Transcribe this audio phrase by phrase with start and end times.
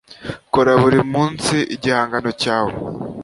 [0.53, 2.71] Kora buri munsi igihangano cyawe.”